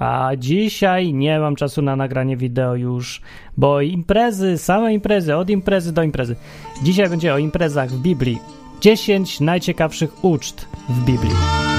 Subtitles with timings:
[0.00, 3.20] A dzisiaj nie mam czasu na nagranie wideo już,
[3.56, 6.36] bo imprezy, same imprezy, od imprezy do imprezy.
[6.82, 8.38] Dzisiaj będzie o imprezach w Biblii.
[8.80, 11.69] 10 najciekawszych uczt w Biblii.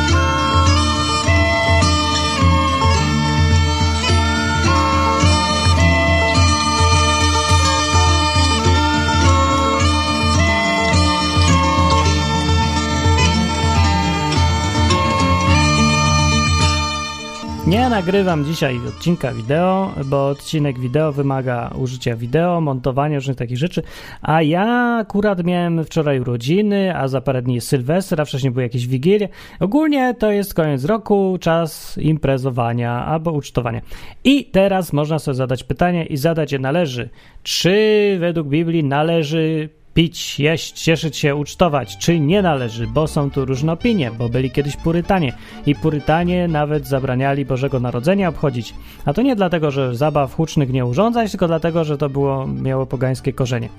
[17.72, 23.84] Nie nagrywam dzisiaj odcinka wideo, bo odcinek wideo wymaga użycia wideo, montowania różnych takich rzeczy,
[24.22, 28.64] a ja akurat miałem wczoraj urodziny, a za parę dni jest Sylwester, a wcześniej były
[28.64, 29.30] jakieś wigilie.
[29.60, 33.82] Ogólnie to jest koniec roku, czas imprezowania albo ucztowania.
[34.24, 37.10] I teraz można sobie zadać pytanie i zadać je należy.
[37.44, 43.46] Czy według Biblii należy pić, jeść, cieszyć się, ucztować, czy nie należy, bo są tu
[43.46, 45.34] różne opinie, bo byli kiedyś purytanie
[45.66, 48.74] i purytanie nawet zabraniali Bożego Narodzenia obchodzić.
[49.06, 52.86] A to nie dlatego, że zabaw hucznych nie urządzać, tylko dlatego, że to było, miało
[52.86, 53.70] pogańskie korzenie.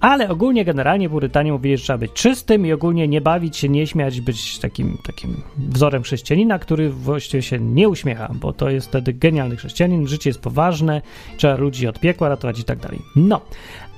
[0.00, 3.86] Ale ogólnie, generalnie purytanie mówili, że trzeba być czystym i ogólnie nie bawić się, nie
[3.86, 9.12] śmiać, być takim, takim wzorem chrześcijanina, który właściwie się nie uśmiecha, bo to jest wtedy
[9.12, 11.02] genialny chrześcijanin, życie jest poważne,
[11.36, 12.98] trzeba ludzi od piekła ratować i tak dalej.
[13.16, 13.40] No,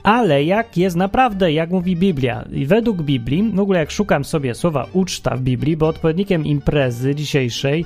[0.08, 4.54] ale jak jest naprawdę, jak mówi Biblia, i według Biblii, w ogóle jak szukam sobie
[4.54, 7.84] słowa uczta w Biblii, bo odpowiednikiem imprezy dzisiejszej,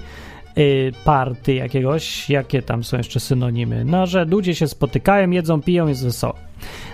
[0.57, 5.89] yy, party jakiegoś, jakie tam są jeszcze synonimy, no, że ludzie się spotykają, jedzą, piją,
[5.89, 6.35] jest wesoło.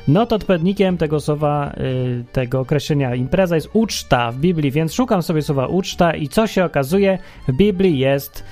[0.09, 5.23] No to odpowiednikiem tego słowa, yy, tego określenia impreza jest uczta w Biblii, więc szukam
[5.23, 7.19] sobie słowa uczta i co się okazuje,
[7.49, 8.45] w Biblii jest,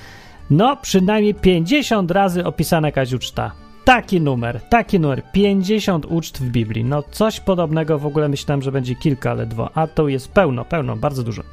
[0.49, 3.66] no, przynajmniej 50 razy opisana jakaś uczta.
[3.87, 6.83] Taki numer, taki numer, 50 uczt w Biblii.
[6.83, 10.95] No coś podobnego w ogóle myślałem, że będzie kilka ledwo, a to jest pełno, pełno,
[10.95, 11.43] bardzo dużo.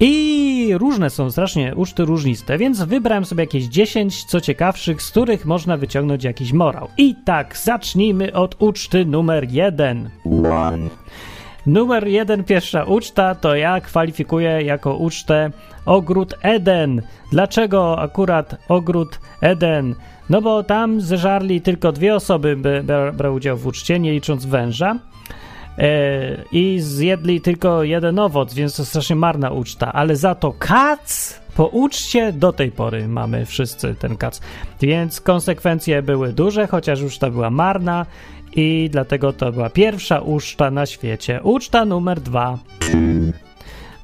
[0.00, 5.46] I różne są strasznie uczty różniste, więc wybrałem sobie jakieś 10 co ciekawszych, z których
[5.46, 6.88] można wyciągnąć jakiś morał.
[6.98, 10.10] I tak, zacznijmy od uczty numer 1.
[11.66, 15.50] Numer 1, pierwsza uczta, to ja kwalifikuję jako ucztę
[15.86, 17.02] ogród Eden.
[17.32, 19.94] Dlaczego akurat ogród Eden?
[20.30, 24.98] No bo tam zeżarli tylko dwie osoby, by brały udział w uczcie, nie licząc węża.
[25.78, 29.92] E, I zjedli tylko jeden owoc, więc to strasznie marna uczta.
[29.92, 34.40] Ale za to kac po uczcie do tej pory mamy wszyscy ten kac.
[34.80, 38.06] Więc konsekwencje były duże, chociaż uczta była marna
[38.56, 41.40] i dlatego to była pierwsza uczta na świecie.
[41.42, 42.58] Uczta numer dwa.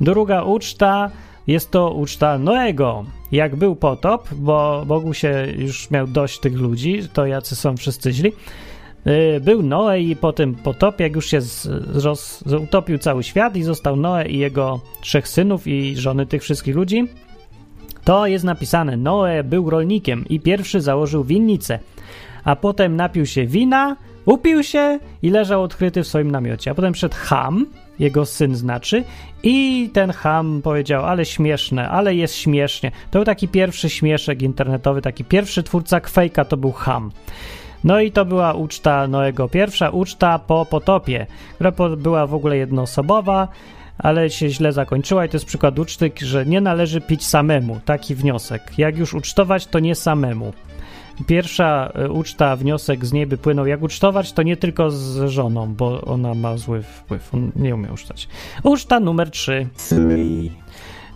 [0.00, 1.10] Druga uczta
[1.46, 3.04] jest to uczta Noego.
[3.32, 8.12] Jak był potop, bo Bogu się już miał dość tych ludzi, to jacy są wszyscy
[8.12, 8.32] źli.
[9.36, 11.40] Y, był Noe i po tym potopie, jak już się
[11.94, 16.76] roz, utopił cały świat i został Noe i jego trzech synów i żony tych wszystkich
[16.76, 17.08] ludzi,
[18.04, 21.78] to jest napisane, Noe był rolnikiem i pierwszy założył winnicę,
[22.44, 26.70] a potem napił się wina, upił się i leżał odkryty w swoim namiocie.
[26.70, 27.66] A potem przed Ham,
[27.98, 29.04] jego syn znaczy,
[29.42, 32.90] i ten Ham powiedział, ale śmieszne, ale jest śmiesznie.
[33.10, 37.10] To był taki pierwszy śmieszek internetowy, taki pierwszy twórca Kwejka to był Ham.
[37.84, 43.48] No i to była uczta Noego, pierwsza uczta po potopie, która była w ogóle jednoosobowa,
[43.98, 47.80] ale się źle zakończyła i to jest przykład uczty, że nie należy pić samemu.
[47.84, 48.78] Taki wniosek.
[48.78, 50.52] Jak już ucztować, to nie samemu.
[51.26, 55.74] Pierwsza e, uczta, wniosek z niej by płynął, jak ucztować, to nie tylko z żoną,
[55.74, 58.28] bo ona ma zły wpływ, on nie umie ucztać.
[58.62, 59.66] Uczta numer 3.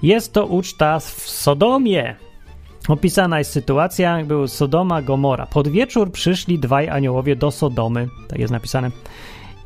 [0.03, 2.17] Jest to uczta w Sodomie.
[2.89, 5.47] Opisana jest sytuacja, jak był Sodoma, Gomora.
[5.47, 8.91] Pod wieczór przyszli dwaj aniołowie do Sodomy, tak jest napisane,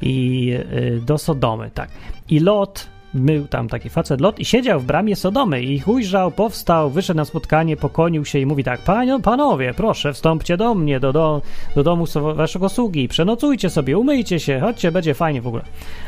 [0.01, 1.91] i y, do Sodomy, tak.
[2.29, 6.91] I Lot był tam taki facet Lot i siedział w bramie Sodomy i ujrzał, powstał,
[6.91, 11.13] wyszedł na spotkanie, pokonił się i mówi tak, Panie, panowie, proszę, wstąpcie do mnie, do,
[11.13, 11.43] do,
[11.75, 15.63] do domu waszego sługi, przenocujcie sobie, umyjcie się, chodźcie, będzie fajnie w ogóle.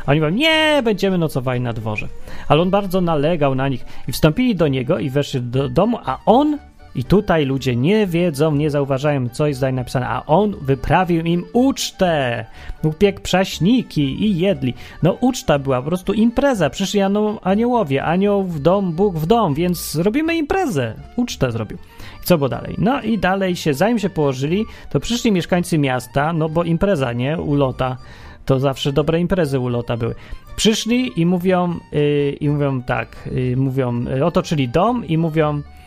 [0.06, 2.08] A oni mówią, nie, będziemy nocowali na dworze.
[2.48, 6.18] Ale on bardzo nalegał na nich i wstąpili do niego i weszli do domu, a
[6.26, 6.58] on
[6.98, 11.44] i tutaj ludzie nie wiedzą, nie zauważają, co jest tutaj napisane, a on wyprawił im
[11.52, 12.44] ucztę.
[12.82, 14.74] Upiekł prześniki i jedli.
[15.02, 16.70] No uczta była, po prostu impreza.
[16.70, 17.00] Przyszli
[17.42, 20.94] aniołowie, anioł w dom, Bóg w dom, więc zrobimy imprezę.
[21.16, 21.78] Ucztę zrobił.
[22.22, 22.74] I co było dalej?
[22.78, 27.40] No i dalej się, zanim się położyli, to przyszli mieszkańcy miasta, no bo impreza, nie?
[27.40, 27.96] Ulota.
[28.44, 30.14] To zawsze dobre imprezy ulota były.
[30.56, 35.77] Przyszli i mówią, yy, i mówią tak, yy, mówią, yy, otoczyli dom i mówią, Y,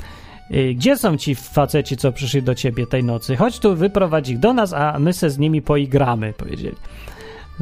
[0.76, 3.36] gdzie są ci faceci, co przyszli do ciebie tej nocy?
[3.36, 6.76] Chodź tu, wyprowadź ich do nas, a my se z nimi poigramy, powiedzieli.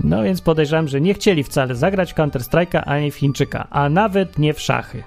[0.03, 4.39] No więc podejrzewam, że nie chcieli wcale zagrać w Counter-Strike'a ani w Chińczyka, a nawet
[4.39, 5.03] nie w szachy.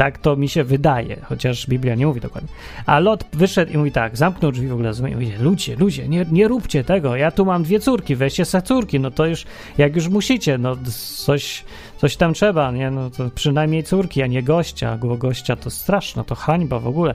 [0.00, 2.48] Tak to mi się wydaje, chociaż Biblia nie mówi dokładnie.
[2.86, 6.26] A Lot wyszedł i mówi tak, zamknął drzwi w ogóle, i mówi, ludzie, ludzie, nie,
[6.32, 9.44] nie róbcie tego, ja tu mam dwie córki, weźcie se córki, no to już,
[9.78, 10.76] jak już musicie, no
[11.16, 11.64] coś,
[11.96, 16.24] coś tam trzeba, nie, no to przynajmniej córki, a nie gościa, bo gościa to straszno,
[16.24, 17.14] to hańba w ogóle,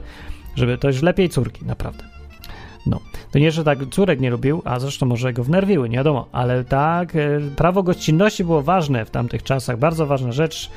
[0.56, 2.15] żeby to już lepiej córki, naprawdę.
[2.86, 3.00] No,
[3.30, 6.64] to nie, że tak córek nie lubił, a zresztą może go wnerwiły, nie wiadomo, ale
[6.64, 10.70] tak, e, prawo gościnności było ważne w tamtych czasach, bardzo ważna rzecz,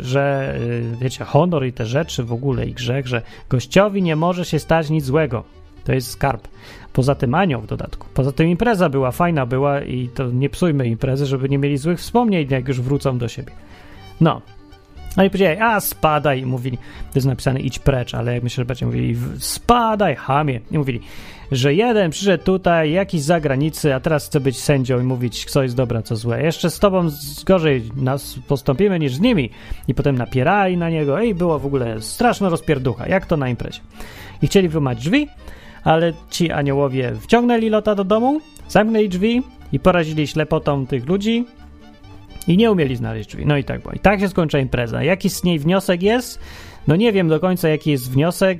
[0.00, 0.54] że
[0.94, 4.58] e, wiecie, honor i te rzeczy w ogóle i grzech, że gościowi nie może się
[4.58, 5.44] stać nic złego.
[5.84, 6.48] To jest skarb.
[6.92, 8.06] Poza tym anioł w dodatku.
[8.14, 11.98] Poza tym impreza była, fajna była i to nie psujmy imprezy, żeby nie mieli złych
[11.98, 13.52] wspomnień, jak już wrócą do siebie.
[14.20, 14.42] No,
[15.16, 18.86] no i powiedzieli, a spadaj, mówili, to jest napisane idź precz, ale myślę, że będziecie
[18.86, 20.60] mówili spadaj, hamie.
[20.70, 21.00] I mówili,
[21.52, 25.62] że jeden przyszedł tutaj, jakiś z zagranicy, a teraz chce być sędzią i mówić, co
[25.62, 26.42] jest dobre, co złe.
[26.42, 27.08] Jeszcze z tobą
[27.46, 29.50] gorzej nas postąpimy niż z nimi.
[29.88, 33.80] I potem napierali na niego i było w ogóle straszna rozpierducha, jak to na imprezie.
[34.42, 35.28] I chcieli wymać drzwi,
[35.84, 39.42] ale ci aniołowie wciągnęli Lota do domu, zamknęli drzwi
[39.72, 41.44] i porazili ślepotą tych ludzi,
[42.48, 43.46] i nie umieli znaleźć drzwi.
[43.46, 43.94] No i tak było.
[43.94, 45.02] I tak się skończyła impreza.
[45.02, 46.40] Jaki z niej wniosek jest?
[46.88, 48.58] No nie wiem do końca, jaki jest wniosek,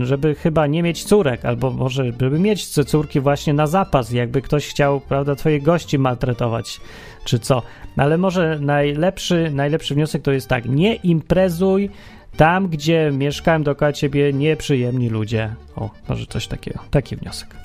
[0.00, 4.68] żeby chyba nie mieć córek, albo może żeby mieć córki właśnie na zapas, jakby ktoś
[4.68, 6.80] chciał, prawda, twoje gości maltretować,
[7.24, 7.62] czy co.
[7.96, 11.90] Ale może najlepszy, najlepszy wniosek to jest tak, nie imprezuj
[12.36, 15.54] tam, gdzie mieszkałem dookoła ciebie nieprzyjemni ludzie.
[15.76, 16.80] O, może coś takiego.
[16.90, 17.56] Taki wniosek.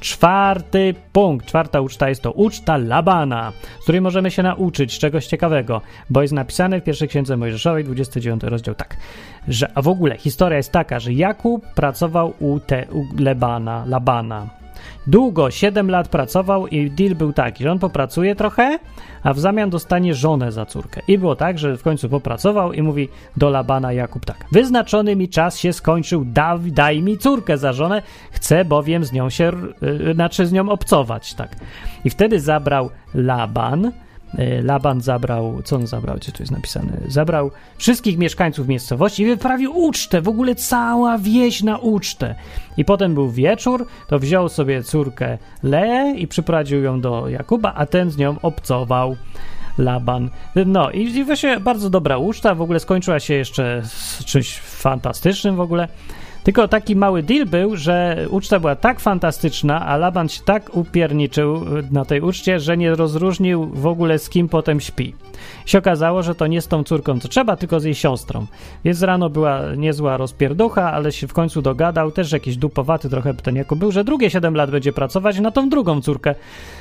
[0.00, 5.80] Czwarty punkt, czwarta uczta jest to uczta Labana, z której możemy się nauczyć czegoś ciekawego,
[6.10, 8.96] bo jest napisane w pierwszej księdze Mojżeszowej, 29 rozdział tak,
[9.48, 14.63] że a w ogóle historia jest taka, że Jakub pracował u, te, u Lebana, Labana,
[15.06, 18.78] Długo, 7 lat pracował i deal był taki, że on popracuje trochę,
[19.22, 21.00] a w zamian dostanie żonę za córkę.
[21.08, 25.28] I było tak, że w końcu popracował i mówi do Labana Jakub tak: Wyznaczony mi
[25.28, 26.24] czas się skończył,
[26.64, 31.34] daj, mi córkę za żonę, chcę bowiem z nią się, yy, znaczy z nią obcować,
[31.34, 31.56] tak.
[32.04, 33.92] I wtedy zabrał Laban
[34.62, 36.92] Laban zabrał, co on zabrał, gdzie tu jest napisane?
[37.08, 42.34] Zabrał wszystkich mieszkańców miejscowości i wyprawił ucztę, w ogóle cała wieś na ucztę.
[42.76, 47.86] I potem był wieczór, to wziął sobie córkę Leę i przyprowadził ją do Jakuba, a
[47.86, 49.16] ten z nią obcował.
[49.78, 50.30] Laban.
[50.66, 55.56] No i, i właśnie bardzo dobra uczta, w ogóle skończyła się jeszcze z czymś fantastycznym
[55.56, 55.88] w ogóle.
[56.44, 61.64] Tylko taki mały deal był, że uczta była tak fantastyczna, a Laban się tak upierniczył
[61.90, 65.14] na tej uczcie, że nie rozróżnił w ogóle z kim potem śpi.
[65.66, 68.46] Się okazało, że to nie z tą córką co trzeba, tylko z jej siostrą.
[68.84, 73.56] Więc rano była niezła rozpierducha, ale się w końcu dogadał, też jakiś dupowaty trochę ten
[73.56, 76.34] jako był, że drugie 7 lat będzie pracować na tą drugą córkę.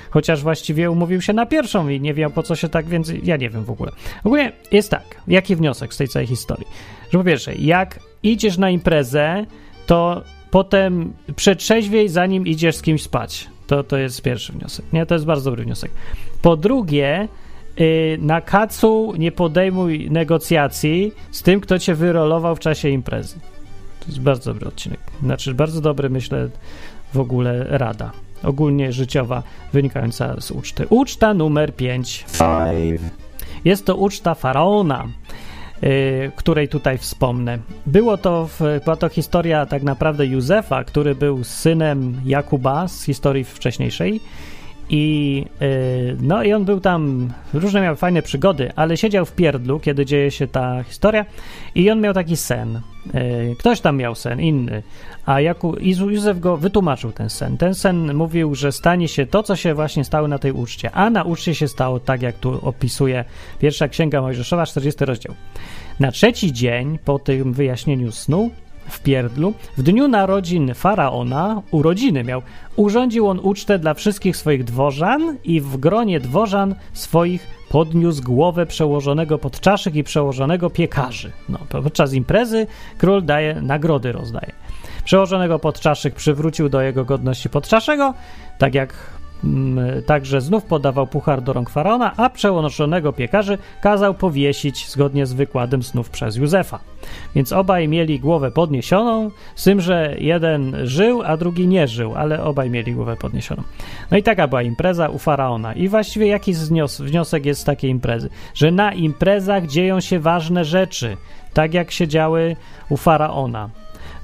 [0.10, 3.38] Chociaż właściwie umówił się na pierwszą i nie wiem po co się tak, więc ja
[3.38, 3.92] nie wiem w ogóle.
[4.24, 6.68] W ogóle jest tak, jaki wniosek z tej całej historii?
[7.14, 9.46] Że po pierwsze, jak idziesz na imprezę,
[9.86, 10.22] to
[10.52, 13.50] potem przetrzeźwiej, zanim idziesz z kimś spać.
[13.68, 14.86] To, to jest pierwszy wniosek.
[14.94, 15.92] Nie, to jest bardzo dobry wniosek.
[16.42, 17.28] Po drugie,
[17.78, 23.40] yy, na kacu nie podejmuj negocjacji z tym, kto cię wyrolował w czasie imprezy.
[24.00, 25.00] To jest bardzo dobry odcinek.
[25.24, 26.50] Znaczy, bardzo dobry, myślę,
[27.14, 28.12] w ogóle rada.
[28.44, 29.44] Ogólnie życiowa,
[29.74, 30.88] wynikająca z uczty.
[30.90, 32.26] Uczta numer 5.
[33.66, 35.08] Jest to uczta faraona.
[35.84, 37.60] Y, której tutaj wspomnę.
[37.86, 38.50] Było to,
[38.84, 44.22] była to historia tak naprawdę Józefa, który był synem Jakuba z historii wcześniejszej.
[44.90, 49.80] I, y, no, I on był tam, różne miał fajne przygody, ale siedział w pierdlu,
[49.80, 51.26] kiedy dzieje się ta historia,
[51.76, 52.82] i on miał taki sen.
[53.16, 54.84] Y, ktoś tam miał sen, inny,
[55.26, 57.58] a Jakub, Józef go wytłumaczył ten sen.
[57.58, 61.10] Ten sen mówił, że stanie się to, co się właśnie stało na tej uczcie, a
[61.10, 63.26] na uczcie się stało tak, jak tu opisuje
[63.60, 65.36] pierwsza księga Mojżeszowa, 40 rozdział.
[66.00, 68.52] Na trzeci dzień po tym wyjaśnieniu snu
[68.88, 72.42] w pierdlu, w dniu narodzin faraona, urodziny miał,
[72.76, 79.38] urządził on ucztę dla wszystkich swoich dworzan i w gronie dworzan swoich podniósł głowę przełożonego
[79.38, 81.32] podczaszek i przełożonego piekarzy.
[81.50, 84.52] No, podczas imprezy król daje nagrody, rozdaje.
[85.04, 88.14] Przełożonego podczaszek przywrócił do jego godności podczaszego,
[88.58, 88.94] tak jak
[90.06, 95.84] także znów podawał puchar do rąk faraona, a przełączonego piekarzy kazał powiesić zgodnie z wykładem
[95.84, 96.80] snów przez Józefa.
[97.36, 102.44] Więc obaj mieli głowę podniesioną, z tym, że jeden żył, a drugi nie żył, ale
[102.44, 103.64] obaj mieli głowę podniesioną.
[104.12, 105.74] No i taka była impreza u faraona.
[105.74, 106.54] I właściwie jaki
[107.00, 108.30] wniosek jest z takiej imprezy?
[108.54, 111.18] Że na imprezach dzieją się ważne rzeczy,
[111.54, 112.56] tak jak się działy
[112.90, 113.70] u faraona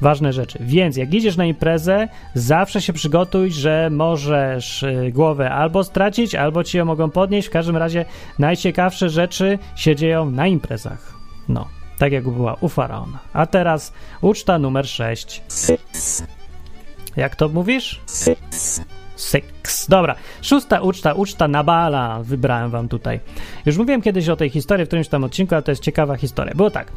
[0.01, 0.57] ważne rzeczy.
[0.61, 6.63] Więc jak idziesz na imprezę, zawsze się przygotuj, że możesz y, głowę albo stracić, albo
[6.63, 7.47] ci ją mogą podnieść.
[7.47, 8.05] W każdym razie
[8.39, 11.13] najciekawsze rzeczy się dzieją na imprezach.
[11.49, 11.67] No.
[11.99, 13.19] Tak jak była u faraona.
[13.33, 15.41] A teraz uczta numer 6.
[17.15, 18.01] Jak to mówisz?
[19.17, 19.58] Six.
[19.89, 23.19] Dobra, szósta uczta, uczta Nabala wybrałem wam tutaj.
[23.65, 26.53] Już mówiłem kiedyś o tej historii w którymś tam odcinku, ale to jest ciekawa historia.
[26.55, 26.91] Było tak.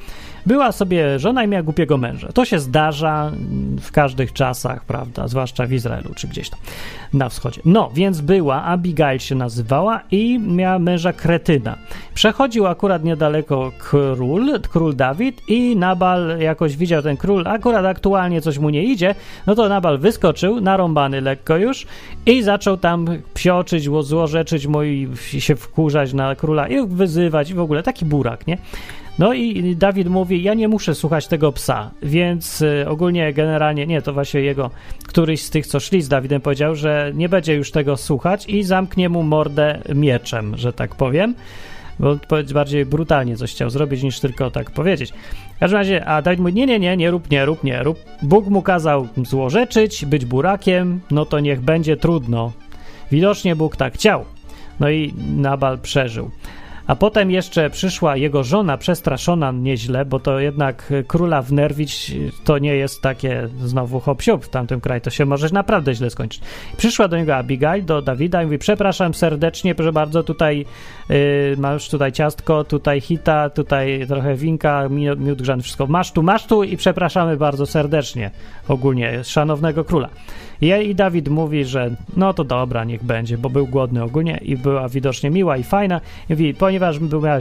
[0.46, 2.32] Była sobie żona i miała głupiego męża.
[2.32, 3.32] To się zdarza
[3.80, 5.28] w każdych czasach, prawda?
[5.28, 6.60] Zwłaszcza w Izraelu czy gdzieś tam
[7.12, 7.60] na wschodzie.
[7.64, 11.76] No, więc była, Abigail się nazywała i miała męża kretyna.
[12.14, 18.58] Przechodził akurat niedaleko król, król Dawid i Nabal jakoś widział ten król, akurat aktualnie coś
[18.58, 19.14] mu nie idzie,
[19.46, 21.86] no to Nabal wyskoczył, narąbany lekko już
[22.26, 27.60] i zaczął tam psioczyć, złorzeczyć mu i się wkurzać na króla i wyzywać i w
[27.60, 28.58] ogóle taki burak, nie?
[29.18, 34.02] No i Dawid mówi, ja nie muszę słuchać tego psa, więc y, ogólnie generalnie, nie,
[34.02, 34.70] to właśnie jego,
[35.06, 38.62] któryś z tych, co szli z Dawidem powiedział, że nie będzie już tego słuchać i
[38.62, 41.34] zamknie mu mordę mieczem, że tak powiem,
[42.00, 42.16] bo
[42.54, 45.12] bardziej brutalnie coś chciał zrobić niż tylko tak powiedzieć.
[45.56, 47.98] W każdym razie, a Dawid mówi, nie, nie, nie, nie rób, nie rób, nie rób.
[48.22, 52.52] Bóg mu kazał złorzeczyć, być burakiem, no to niech będzie trudno.
[53.10, 54.24] Widocznie Bóg tak chciał.
[54.80, 56.30] No i Nabal przeżył.
[56.86, 62.76] A potem jeszcze przyszła jego żona, przestraszona nieźle, bo to jednak króla wnerwić to nie
[62.76, 66.42] jest takie znowu hop w tamtym kraju, to się może naprawdę źle skończyć.
[66.76, 70.66] Przyszła do niego Abigail, do Dawida i mówi, przepraszam serdecznie, proszę bardzo, tutaj
[71.08, 71.16] yy,
[71.58, 76.64] masz tutaj ciastko, tutaj hita, tutaj trochę winka, miód grzany, wszystko masz tu, masz tu
[76.64, 78.30] i przepraszamy bardzo serdecznie
[78.68, 80.08] ogólnie szanownego króla.
[80.62, 84.88] I Dawid mówi, że no to dobra, niech będzie, bo był głodny ogólnie i była
[84.88, 86.00] widocznie miła i fajna.
[86.28, 86.98] I mówi, ponieważ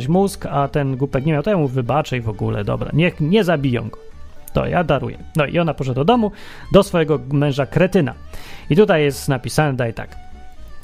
[0.08, 3.20] mózg, a ten głupek nie miał, to ja mu wybaczę i w ogóle, dobra, niech
[3.20, 3.98] nie zabiją go.
[4.54, 5.18] To ja daruję.
[5.36, 6.32] No i ona poszła do domu,
[6.72, 8.14] do swojego męża kretyna.
[8.70, 10.18] I tutaj jest napisane, daj tak.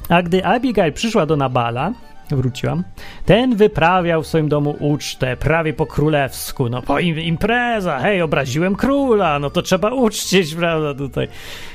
[0.08, 1.92] A gdy Abigail przyszła do Nabala,
[2.36, 2.84] wróciłam,
[3.24, 8.76] ten wyprawiał w swoim domu ucztę, prawie po królewsku, no po im, impreza, hej, obraziłem
[8.76, 11.28] króla, no to trzeba uczcić, prawda, tutaj.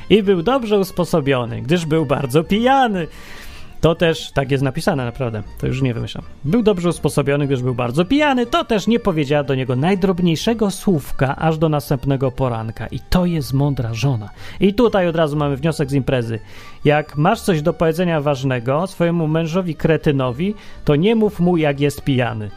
[0.10, 3.08] I był dobrze usposobiony, gdyż był bardzo pijany.
[3.84, 6.24] To też, tak jest napisane naprawdę, to już nie wymyślam.
[6.44, 11.36] Był dobrze usposobiony, gdyż był bardzo pijany, to też nie powiedziała do niego najdrobniejszego słówka
[11.36, 12.88] aż do następnego poranka.
[12.88, 14.30] I to jest mądra żona.
[14.60, 16.40] I tutaj od razu mamy wniosek z imprezy.
[16.86, 22.02] Jak masz coś do powiedzenia ważnego swojemu mężowi kretynowi, to nie mów mu, jak jest
[22.02, 22.52] pijany.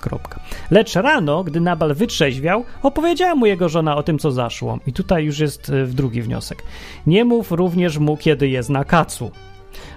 [0.00, 0.40] Kropka.
[0.70, 4.78] Lecz rano, gdy Nabal wytrzeźwiał, opowiedziała mu jego żona o tym, co zaszło.
[4.86, 6.62] I tutaj już jest e, w drugi wniosek.
[7.06, 9.30] Nie mów również mu, kiedy jest na kacu.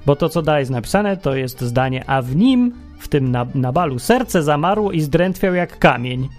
[0.06, 4.00] Bo to, co dalej jest napisane, to jest zdanie, a w nim, w tym Nabalu,
[4.00, 6.30] serce zamarło i zdrętwiał jak kamień.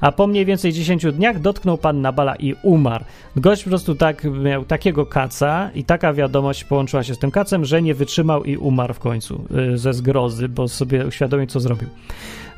[0.00, 3.04] A po mniej więcej 10 dniach dotknął pan Nabala i umarł.
[3.36, 7.64] Gość po prostu tak miał takiego kaca i taka wiadomość połączyła się z tym kacem,
[7.64, 11.88] że nie wytrzymał i umarł w końcu yy, ze zgrozy, bo sobie uświadomił, co zrobił.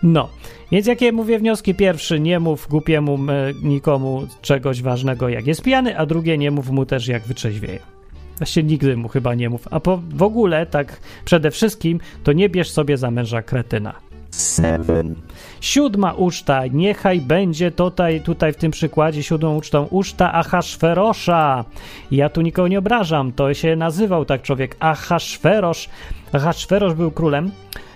[0.03, 0.29] No,
[0.73, 1.75] więc jakie mówię wnioski?
[1.75, 3.19] Pierwszy, nie mów głupiemu
[3.63, 7.98] nikomu czegoś ważnego, jak jest pijany, a drugie, nie mów mu też, jak wytrzeźwieje.
[8.39, 9.69] Właściwie nigdy mu chyba nie mów.
[9.71, 13.95] A po, w ogóle, tak przede wszystkim, to nie bierz sobie za męża kretyna.
[14.31, 15.15] Seven.
[15.61, 21.65] Siódma uczta, niechaj będzie tutaj, tutaj w tym przykładzie siódmą ucztą uczta Ahasferosza.
[22.11, 25.89] Ja tu nikogo nie obrażam, to się nazywał tak człowiek Ahasferosz.
[26.33, 27.51] Ahasferosz był królem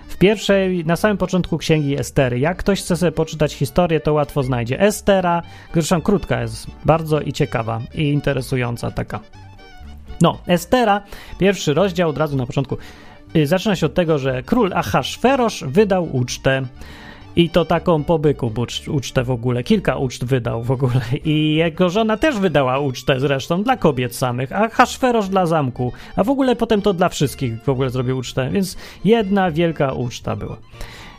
[0.07, 2.39] w pierwszej, na samym początku księgi Estery.
[2.39, 4.79] Jak ktoś chce sobie poczytać historię, to łatwo znajdzie.
[4.79, 5.41] Estera,
[5.73, 9.19] zresztą krótka jest, bardzo i ciekawa i interesująca taka.
[10.23, 11.01] No, Estera,
[11.37, 12.77] pierwszy rozdział od razu na początku.
[13.35, 16.61] Y, zaczyna się od tego, że król Ahasferosz wydał ucztę.
[17.35, 18.53] I to taką pobyku
[18.87, 19.63] ucztę w ogóle.
[19.63, 21.01] Kilka uczt wydał w ogóle.
[21.25, 25.93] I jego żona też wydała ucztę zresztą dla kobiet samych, a Haszferosz dla zamku.
[26.15, 28.49] A w ogóle potem to dla wszystkich w ogóle zrobił ucztę.
[28.49, 30.57] Więc jedna wielka uczta była.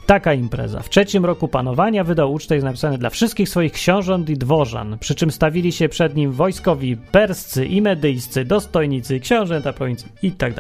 [0.07, 0.81] Taka impreza.
[0.81, 5.31] W trzecim roku panowania wydał ucztę napisane dla wszystkich swoich książąt i dworzan, przy czym
[5.31, 10.53] stawili się przed nim wojskowi perscy i medyjscy, dostojnicy, książęta prowincji i tak.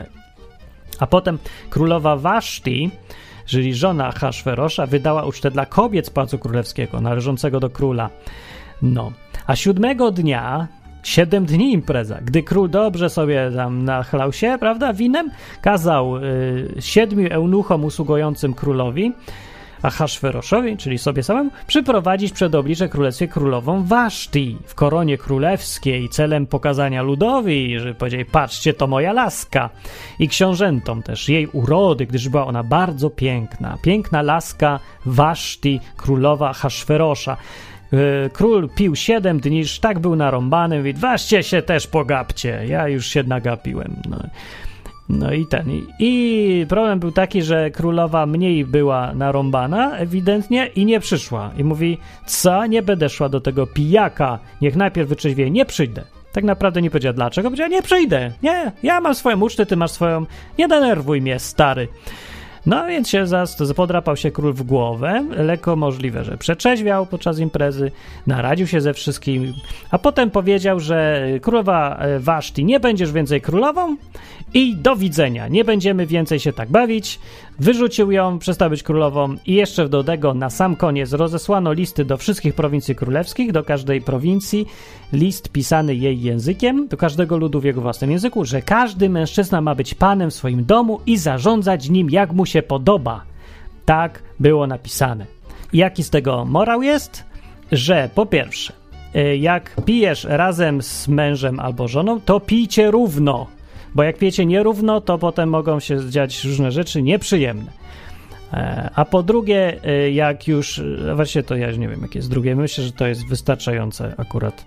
[0.98, 1.38] A potem
[1.70, 2.90] królowa Waszti,
[3.46, 8.10] czyli żona Haszferosza, wydała ucztę dla kobiet z Pałacu Królewskiego, należącego do króla.
[8.82, 9.12] No,
[9.46, 10.68] a siódmego dnia
[11.04, 12.18] Siedem dni impreza.
[12.20, 15.30] Gdy król dobrze sobie tam nachlał się, prawda, winem,
[15.60, 19.12] kazał y, siedmiu eunuchom usługującym królowi,
[19.82, 26.46] a Haszferoszowi, czyli sobie samemu, przyprowadzić przed oblicze królestwie królową Waszti w koronie królewskiej celem
[26.46, 29.70] pokazania ludowi, że powiedzieli, patrzcie, to moja laska.
[30.18, 33.78] I książętom też, jej urody, gdyż była ona bardzo piękna.
[33.82, 37.36] Piękna laska Waszti, królowa Haszferosza.
[37.94, 43.06] E, król pił siedem dni, tak był narąbany, mówi, weźcie się też pogapcie, ja już
[43.06, 43.96] się nagapiłem.
[44.08, 44.18] No.
[45.08, 45.70] No i ten.
[45.70, 51.50] I, I problem był taki, że królowa mniej była narąbana ewidentnie i nie przyszła.
[51.58, 56.04] I mówi, co, nie będę szła do tego pijaka, niech najpierw wytrzeźwieje, nie przyjdę.
[56.32, 59.90] Tak naprawdę nie powiedziała dlaczego, powiedziała, nie przyjdę, nie, ja mam swoją ucztę, ty masz
[59.90, 60.26] swoją,
[60.58, 61.88] nie denerwuj mnie, stary.
[62.66, 63.26] No więc się
[63.74, 67.90] podrapał się król w głowę, lekko możliwe, że przeczeźwiał podczas imprezy,
[68.26, 69.52] naradził się ze wszystkim,
[69.90, 73.96] a potem powiedział, że królowa e, Waszti nie będziesz więcej królową
[74.54, 77.20] i do widzenia, nie będziemy więcej się tak bawić.
[77.58, 82.16] Wyrzucił ją, przestał być królową i jeszcze do tego na sam koniec rozesłano listy do
[82.16, 84.66] wszystkich prowincji królewskich, do każdej prowincji,
[85.12, 89.74] list pisany jej językiem, do każdego ludu w jego własnym języku, że każdy mężczyzna ma
[89.74, 93.24] być panem w swoim domu i zarządzać nim jak mu się podoba.
[93.84, 95.26] Tak było napisane.
[95.72, 97.24] Jaki z tego morał jest?
[97.72, 98.72] Że po pierwsze,
[99.16, 103.46] y, jak pijesz razem z mężem albo żoną, to pijcie równo
[103.94, 107.84] bo jak piecie nierówno, to potem mogą się dziać różne rzeczy nieprzyjemne.
[108.54, 112.30] E, a po drugie, e, jak już, e, właśnie to ja nie wiem, jakie jest
[112.30, 114.66] drugie, myślę, że to jest wystarczający akurat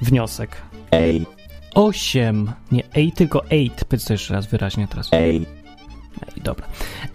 [0.00, 0.56] wniosek.
[0.90, 1.26] Ej.
[1.74, 3.84] Osiem, nie ej, tylko eight.
[3.84, 5.08] Powiedz to jeszcze raz wyraźnie teraz.
[5.12, 5.36] Ej.
[6.36, 6.66] Ej, dobra.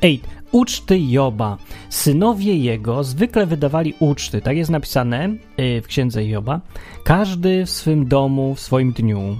[0.02, 0.28] Eight.
[0.52, 1.58] Uczty Joba.
[1.90, 4.42] Synowie jego zwykle wydawali uczty.
[4.42, 6.62] Tak jest napisane w księdze Joba.
[7.04, 9.38] Każdy w swym domu, w swoim dniu.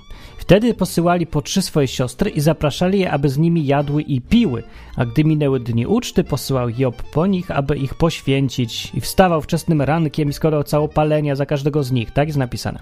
[0.50, 4.64] Wtedy posyłali po trzy swoje siostry i zapraszali je, aby z nimi jadły i piły,
[4.96, 9.82] a gdy minęły dni uczty, posyłał Job po nich, aby ich poświęcić i wstawał wczesnym
[9.82, 12.12] rankiem i składał całopalenia za każdego z nich.
[12.12, 12.80] Tak jest napisane.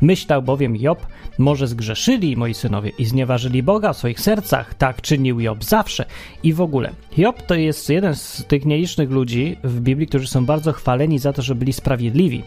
[0.00, 1.06] Myślał bowiem Job,
[1.38, 4.74] może zgrzeszyli moi synowie i znieważyli Boga w swoich sercach.
[4.74, 6.04] Tak czynił Job zawsze.
[6.42, 10.46] I w ogóle, Job to jest jeden z tych nielicznych ludzi w Biblii, którzy są
[10.46, 12.42] bardzo chwaleni za to, że byli sprawiedliwi.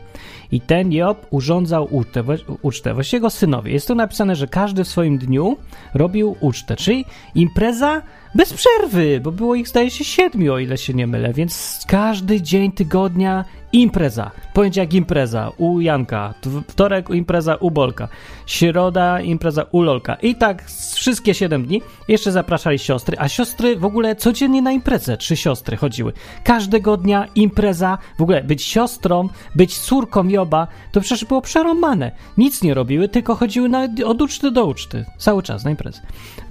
[0.52, 2.24] I ten Job urządzał ucztę,
[2.62, 3.74] ucztę, właściwie jego synowie.
[3.74, 5.58] Jest tu napisane, że każdy w swoim dniu
[5.94, 8.02] robił ucztę, czyli impreza
[8.36, 12.42] bez przerwy, bo było ich zdaje się siedmiu, o ile się nie mylę, więc każdy
[12.42, 14.32] dzień tygodnia impreza.
[14.54, 16.34] Poniedziałek impreza u Janka,
[16.68, 18.08] wtorek impreza u Bolka,
[18.46, 21.82] środa impreza u Lolka i tak wszystkie siedem dni.
[22.08, 26.14] Jeszcze zapraszali siostry, a siostry w ogóle codziennie na imprezę, trzy siostry chodziły.
[26.44, 32.12] Każdego dnia impreza, w ogóle być siostrą, być córką Joba, to przecież było przerąbane.
[32.38, 36.02] Nic nie robiły, tylko chodziły na, od uczty do uczty, cały czas na imprezę.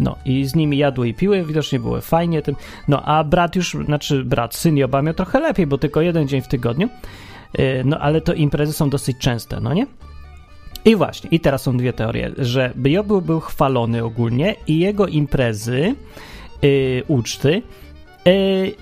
[0.00, 2.56] No i z nimi jadły i piły, widocznie było fajnie tym.
[2.88, 6.42] No a brat już, znaczy brat, syn Joba miał trochę lepiej, bo tylko jeden dzień
[6.42, 6.88] w tygodniu.
[7.58, 9.86] Y, no ale to imprezy są dosyć częste, no nie?
[10.84, 15.94] I właśnie, i teraz są dwie teorie, że był, był chwalony ogólnie i jego imprezy,
[16.62, 17.62] yy, uczty,
[18.24, 18.32] yy,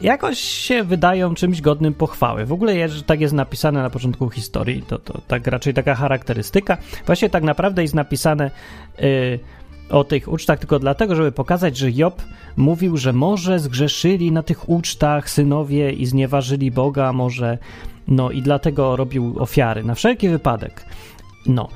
[0.01, 2.47] jakoś się wydają czymś godnym pochwały.
[2.47, 6.79] W ogóle, że tak jest napisane na początku historii, to, to tak raczej taka charakterystyka.
[7.07, 8.51] Właśnie tak naprawdę jest napisane
[8.99, 9.39] yy,
[9.91, 12.23] o tych ucztach tylko dlatego, żeby pokazać, że Job
[12.57, 17.59] mówił, że może zgrzeszyli na tych ucztach synowie i znieważyli Boga, może
[18.09, 20.85] no i dlatego robił ofiary, na wszelki wypadek.
[21.47, 21.69] No.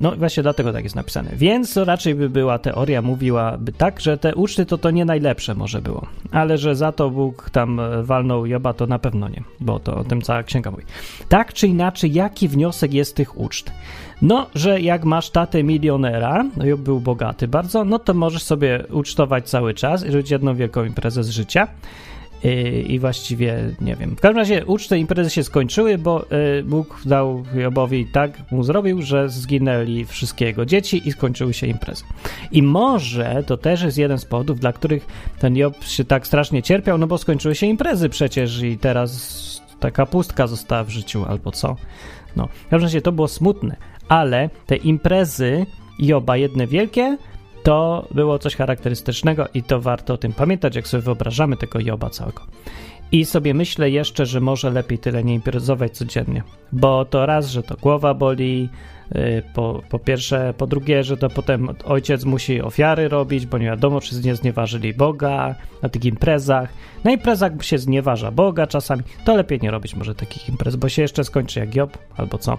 [0.00, 1.30] No właśnie dlatego tak jest napisane.
[1.36, 5.82] Więc raczej by była teoria, mówiłaby tak, że te uczty to to nie najlepsze może
[5.82, 9.78] było, ale że za to Bóg tam e, walnął Joba, to na pewno nie, bo
[9.78, 10.84] to o tym cała księga mówi.
[11.28, 13.72] Tak czy inaczej, jaki wniosek jest tych uczt?
[14.22, 18.84] No, że jak masz tatę milionera, no Job był bogaty bardzo, no to możesz sobie
[18.90, 21.68] ucztować cały czas i robić jedną wielką imprezę z życia
[22.86, 24.16] i właściwie nie wiem.
[24.16, 26.24] W każdym razie uczty imprezy się skończyły, bo
[26.58, 31.66] y, Bóg dał Jobowi tak mu zrobił, że zginęli wszystkie jego dzieci i skończyły się
[31.66, 32.04] imprezy.
[32.52, 35.06] I może to też jest jeden z powodów, dla których
[35.38, 40.06] ten Job się tak strasznie cierpiał, no bo skończyły się imprezy przecież i teraz taka
[40.06, 41.76] pustka została w życiu albo co.
[42.36, 43.76] No, w każdym razie to było smutne,
[44.08, 45.66] ale te imprezy
[45.98, 47.16] Joba jedne wielkie
[47.62, 52.10] to było coś charakterystycznego i to warto o tym pamiętać, jak sobie wyobrażamy tego Joba
[52.10, 52.42] całego.
[53.12, 57.62] I sobie myślę jeszcze, że może lepiej tyle nie imprezować codziennie, bo to raz, że
[57.62, 58.68] to głowa boli,
[59.16, 63.66] y, po, po pierwsze, po drugie, że to potem ojciec musi ofiary robić, bo nie
[63.66, 66.72] wiadomo, czy nie znieważyli Boga na tych imprezach.
[67.04, 71.02] Na imprezach się znieważa Boga czasami, to lepiej nie robić może takich imprez, bo się
[71.02, 72.58] jeszcze skończy jak Job albo co.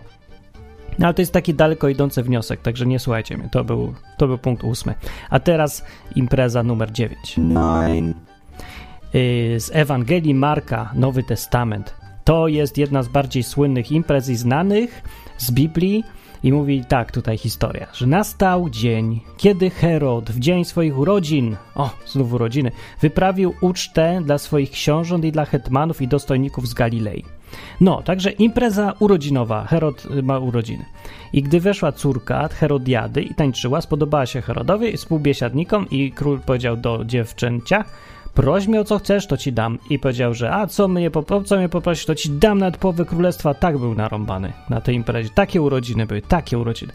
[0.99, 3.49] No, ale to jest taki daleko idący wniosek, także nie słuchajcie mnie.
[3.51, 4.93] To był, to był punkt ósmy.
[5.29, 7.37] A teraz impreza numer dziewięć.
[7.37, 8.13] Nine.
[9.15, 11.95] Y, z Ewangelii Marka, Nowy Testament.
[12.23, 15.03] To jest jedna z bardziej słynnych imprez i znanych
[15.37, 16.03] z Biblii.
[16.43, 21.89] I mówi tak tutaj historia, że nastał dzień, kiedy Herod w dzień swoich urodzin, o,
[22.05, 27.25] znów urodziny, wyprawił ucztę dla swoich książąt i dla hetmanów i dostojników z Galilei.
[27.81, 29.65] No, także impreza urodzinowa.
[29.65, 30.85] Herod y, ma urodziny.
[31.33, 36.77] I gdy weszła córka Herodiady i tańczyła, spodobała się Herodowi i współbiesiadnikom i król powiedział
[36.77, 37.85] do dziewczęcia,
[38.33, 39.79] proś mnie o co chcesz, to ci dam.
[39.89, 41.11] I powiedział, że a co mnie,
[41.45, 43.53] co mnie poprosisz, to ci dam nawet połowę królestwa.
[43.53, 45.29] Tak był narąbany na tej imprezie.
[45.29, 46.93] Takie urodziny były, takie urodziny.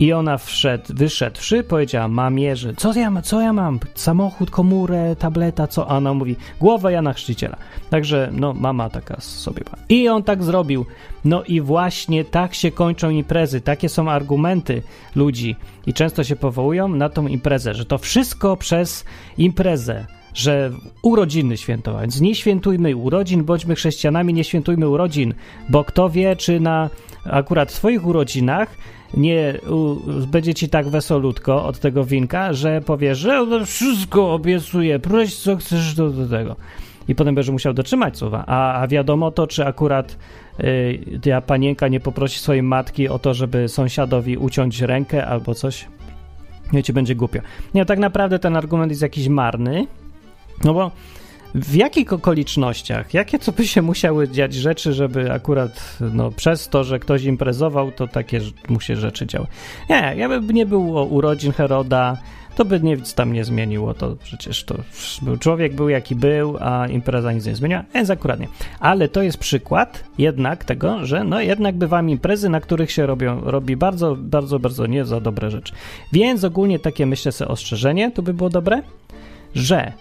[0.00, 3.80] I ona wszedł, wyszedłszy, powiedziała mamie, że co ja, co ja mam?
[3.94, 5.90] Samochód, komórę, tableta, co?
[5.90, 7.56] A ona mówi, głowę Jana Chrzciciela.
[7.90, 9.76] Także, no, mama taka sobie była.
[9.88, 10.86] I on tak zrobił.
[11.24, 13.60] No i właśnie tak się kończą imprezy.
[13.60, 14.82] Takie są argumenty
[15.14, 15.56] ludzi.
[15.86, 19.04] I często się powołują na tą imprezę, że to wszystko przez
[19.38, 20.70] imprezę że
[21.02, 22.02] urodziny świętować.
[22.02, 25.34] Więc nie świętujmy urodzin, bądźmy chrześcijanami, nie świętujmy urodzin,
[25.68, 26.90] bo kto wie, czy na
[27.24, 28.68] akurat swoich urodzinach
[29.14, 35.36] nie u, będzie ci tak wesolutko od tego winka, że powiesz, że wszystko obiecuję, proś
[35.36, 36.56] co chcesz do, do tego.
[37.08, 38.44] I potem będziesz musiał dotrzymać słowa.
[38.46, 40.16] A, a wiadomo to, czy akurat
[40.60, 45.86] y, ta panienka nie poprosi swojej matki o to, żeby sąsiadowi uciąć rękę albo coś.
[46.72, 47.40] Nie ci będzie głupio.
[47.74, 49.86] Nie, tak naprawdę ten argument jest jakiś marny,
[50.64, 50.90] no bo
[51.54, 56.84] w jakich okolicznościach, jakie co by się musiały dziać rzeczy, żeby akurat no, przez to,
[56.84, 59.46] że ktoś imprezował, to takie mu się rzeczy działy.
[59.90, 62.16] Nie, jakby nie było urodzin Heroda,
[62.58, 63.94] to by nic tam nie zmieniło.
[63.94, 64.74] To przecież to
[65.22, 68.48] był człowiek był jaki był, a impreza nic nie zmieniła, więc akurat nie.
[68.80, 73.40] Ale to jest przykład jednak tego, że no jednak bywam imprezy, na których się robią,
[73.40, 75.74] robi bardzo, bardzo, bardzo nie za dobre rzeczy.
[76.12, 78.82] Więc ogólnie takie myślę sobie ostrzeżenie, to by było dobre,
[79.54, 79.92] że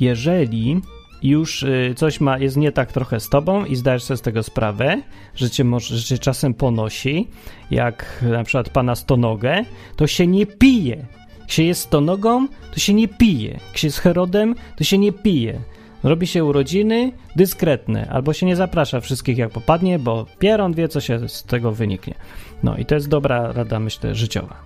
[0.00, 0.80] jeżeli
[1.22, 4.42] już y, coś ma, jest nie tak trochę z tobą i zdajesz sobie z tego
[4.42, 5.02] sprawę,
[5.34, 7.28] że cię, może, że cię czasem ponosi,
[7.70, 9.64] jak na przykład pana stonogę,
[9.96, 11.06] to się nie pije.
[11.40, 13.50] Jak się jest stonogą, to się nie pije.
[13.50, 15.60] Jak się jest Herodem, to się nie pije.
[16.02, 21.00] Robi się urodziny dyskretne, albo się nie zaprasza wszystkich jak popadnie, bo pieron wie, co
[21.00, 22.14] się z tego wyniknie.
[22.62, 24.56] No i to jest dobra rada, myślę, życiowa.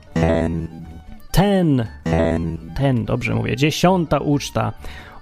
[1.30, 1.86] Ten,
[2.76, 4.72] ten, dobrze mówię, dziesiąta uczta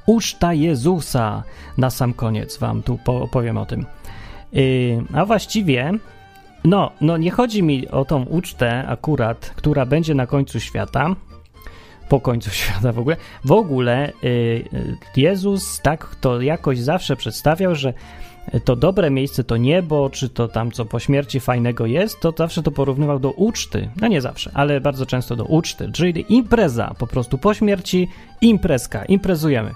[0.06, 1.42] uczta Jezusa.
[1.78, 3.86] Na sam koniec wam tu opowiem o tym.
[4.52, 5.92] Yy, a właściwie,
[6.64, 11.16] no, no nie chodzi mi o tą ucztę akurat, która będzie na końcu świata,
[12.08, 13.16] po końcu świata w ogóle.
[13.44, 14.64] W ogóle yy,
[15.16, 17.94] Jezus tak to jakoś zawsze przedstawiał, że
[18.64, 22.62] to dobre miejsce to niebo, czy to tam co po śmierci fajnego jest, to zawsze
[22.62, 23.90] to porównywał do uczty.
[24.00, 28.08] No nie zawsze, ale bardzo często do uczty, czyli impreza, po prostu po śmierci
[28.40, 29.74] imprezka, imprezujemy.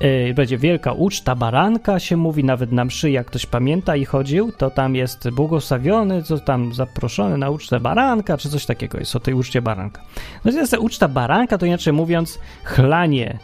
[0.00, 4.52] Yy, będzie wielka uczta baranka, się mówi nawet na mszy, jak ktoś pamięta i chodził,
[4.52, 9.20] to tam jest błogosławiony, co tam zaproszony na ucztę baranka, czy coś takiego jest o
[9.20, 10.02] tej uczcie baranka.
[10.44, 13.38] No jest uczta baranka, to inaczej mówiąc chlanie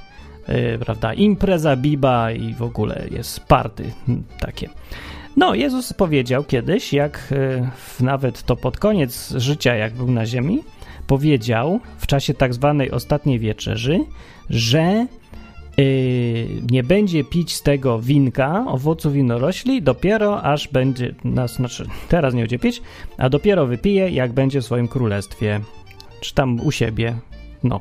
[0.84, 3.92] prawda, impreza biba i w ogóle jest party
[4.40, 4.68] takie.
[5.36, 10.62] No, Jezus powiedział kiedyś, jak yy, nawet to pod koniec życia, jak był na ziemi,
[11.06, 14.00] powiedział w czasie tak zwanej ostatniej wieczerzy,
[14.50, 15.06] że
[15.76, 15.84] yy,
[16.70, 22.40] nie będzie pić z tego winka, owocu winorośli, dopiero aż będzie, nas, znaczy teraz nie
[22.40, 22.82] będzie pić,
[23.18, 25.60] a dopiero wypije, jak będzie w swoim królestwie,
[26.20, 27.16] czy tam u siebie,
[27.64, 27.80] no.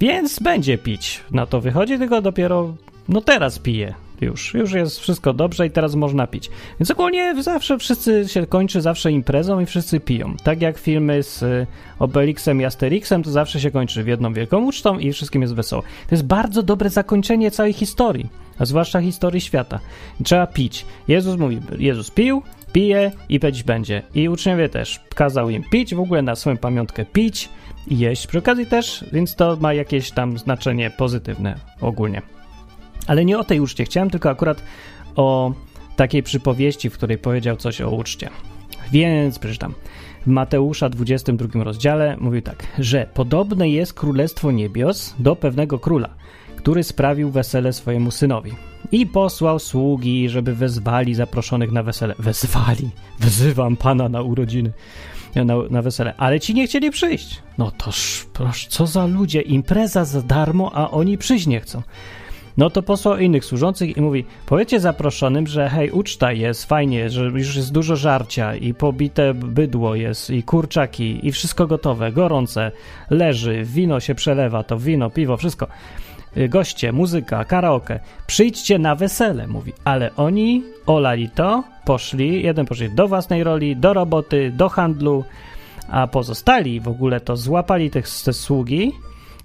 [0.00, 1.20] Więc będzie pić.
[1.30, 2.74] Na to wychodzi, tylko dopiero
[3.08, 3.94] no teraz pije.
[4.20, 6.50] Już, już jest wszystko dobrze i teraz można pić.
[6.80, 10.34] Więc ogólnie zawsze wszyscy się kończy zawsze imprezą i wszyscy piją.
[10.44, 11.66] Tak jak filmy z y,
[11.98, 15.82] Obelixem i Asterixem, to zawsze się kończy w jedną wielką ucztą i wszystkim jest wesoło.
[15.82, 18.28] To jest bardzo dobre zakończenie całej historii,
[18.58, 19.80] a zwłaszcza historii świata.
[20.24, 20.86] Trzeba pić.
[21.08, 22.42] Jezus mówi, Jezus pił,
[22.76, 24.02] pije i pić będzie.
[24.14, 27.48] I uczniowie też kazał im pić, w ogóle na swoją pamiątkę pić
[27.86, 32.22] i jeść przy okazji też, więc to ma jakieś tam znaczenie pozytywne ogólnie.
[33.06, 34.62] Ale nie o tej uczcie chciałem, tylko akurat
[35.16, 35.52] o
[35.96, 38.30] takiej przypowieści, w której powiedział coś o uczcie.
[38.92, 39.74] Więc przeczytam.
[40.22, 46.08] W Mateusza 22 rozdziale mówił tak, że podobne jest królestwo niebios do pewnego króla,
[46.56, 48.52] który sprawił wesele swojemu synowi.
[48.92, 52.14] I posłał sługi, żeby wezwali zaproszonych na wesele.
[52.18, 52.90] Wezwali.
[53.20, 54.72] Wzywam pana na urodziny
[55.44, 57.42] na, na wesele, ale ci nie chcieli przyjść.
[57.58, 61.82] No toż, proszę, co za ludzie, impreza za darmo, a oni przyjść nie chcą.
[62.56, 67.24] No to posłał innych służących i mówi: Powiecie zaproszonym, że hej, uczta jest, fajnie, że
[67.24, 72.72] już jest dużo żarcia i pobite bydło jest, i kurczaki, i wszystko gotowe, gorące,
[73.10, 75.66] leży, wino się przelewa, to wino, piwo, wszystko.
[76.48, 78.00] Goście, muzyka, karaoke.
[78.26, 79.72] Przyjdźcie na wesele, mówi.
[79.84, 85.24] Ale oni olali to poszli, jeden poszli do własnej roli, do roboty, do handlu,
[85.88, 88.92] a pozostali w ogóle to złapali tych, te sługi,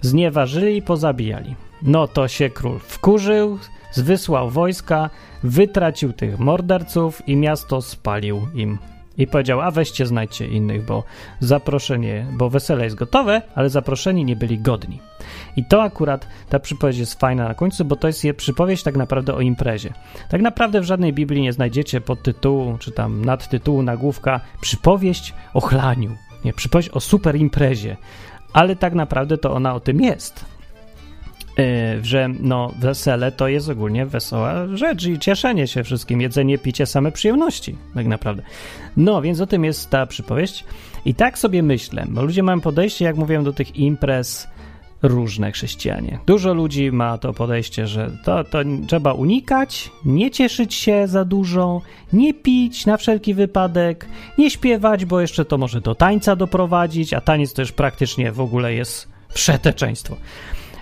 [0.02, 1.56] znieważyli i pozabijali.
[1.82, 3.60] No to się król wkurzył,
[3.98, 5.10] wysłał wojska,
[5.44, 8.78] wytracił tych morderców i miasto spalił im.
[9.18, 11.04] I powiedział, a weźcie, znajdźcie innych, bo
[11.40, 15.00] zaproszenie, bo wesele jest gotowe, ale zaproszeni nie byli godni.
[15.56, 18.98] I to akurat, ta przypowieść jest fajna na końcu, bo to jest je przypowieść tak
[18.98, 19.94] naprawdę o imprezie.
[20.30, 26.16] Tak naprawdę w żadnej Biblii nie znajdziecie podtytułu, czy tam nadtytułu, nagłówka przypowieść o chlaniu.
[26.46, 27.98] Nie, przypowieść o super imprezie.
[28.54, 30.46] Ale tak naprawdę to ona o tym jest.
[31.58, 36.86] Yy, że no, wesele to jest ogólnie wesoła rzecz i cieszenie się wszystkim, jedzenie, picie,
[36.86, 38.44] same przyjemności, tak naprawdę.
[38.98, 40.66] No, więc o tym jest ta przypowieść.
[41.06, 44.48] I tak sobie myślę, bo ludzie mają podejście, jak mówiłem, do tych imprez
[45.02, 46.20] różne chrześcijanie.
[46.26, 51.82] Dużo ludzi ma to podejście, że to, to trzeba unikać, nie cieszyć się za dużo,
[52.14, 57.22] nie pić na wszelki wypadek, nie śpiewać, bo jeszcze to może do tańca doprowadzić, a
[57.22, 60.16] taniec już praktycznie w ogóle jest wszeteczeństwo.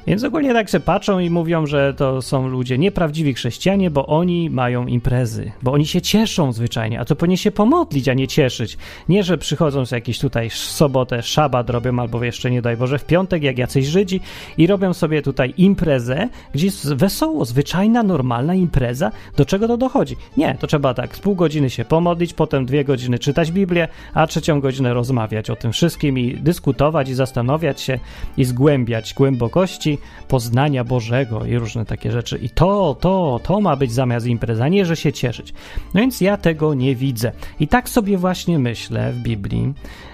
[0.07, 4.49] Więc ogólnie tak się patrzą i mówią, że to są ludzie nieprawdziwi chrześcijanie, bo oni
[4.49, 8.77] mają imprezy, bo oni się cieszą zwyczajnie, a to powinien się pomodlić, a nie cieszyć.
[9.09, 13.05] Nie, że przychodzą z jakiejś tutaj sobotę, szabat robią, albo jeszcze nie daj Boże w
[13.05, 14.21] piątek, jak jacyś Żydzi
[14.57, 19.11] i robią sobie tutaj imprezę, gdzie jest wesoło, zwyczajna, normalna impreza.
[19.37, 20.15] Do czego to dochodzi?
[20.37, 24.27] Nie, to trzeba tak, z pół godziny się pomodlić, potem dwie godziny czytać Biblię, a
[24.27, 27.99] trzecią godzinę rozmawiać o tym wszystkim i dyskutować i zastanawiać się
[28.37, 29.88] i zgłębiać głębokości
[30.27, 32.37] poznania Bożego i różne takie rzeczy.
[32.37, 35.53] I to, to, to ma być zamiast impreza, nie że się cieszyć.
[35.93, 37.31] No więc ja tego nie widzę.
[37.59, 39.73] I tak sobie właśnie myślę w Biblii,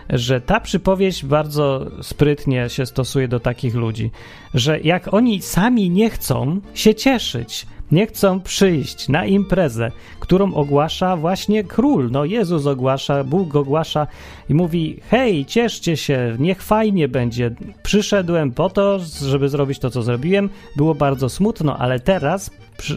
[0.10, 4.12] że ta przypowieść bardzo sprytnie się stosuje do takich ludzi,
[4.54, 11.16] że jak oni sami nie chcą się cieszyć, nie chcą przyjść na imprezę, którą ogłasza
[11.16, 12.12] właśnie król.
[12.12, 14.08] No Jezus ogłasza, Bóg ogłasza
[14.50, 17.52] i mówi: Hej, cieszcie się, niech fajnie będzie.
[17.84, 20.50] Przyszedłem po to, żeby zrobić to, co zrobiłem.
[20.76, 22.52] Było bardzo smutno, ale teraz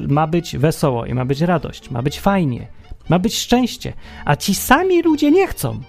[0.08, 2.66] ma być wesoło i ma być radość, ma być fajnie,
[3.08, 3.92] ma być szczęście.
[4.24, 5.80] A ci sami ludzie nie chcą.